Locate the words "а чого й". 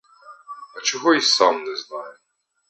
0.77-1.21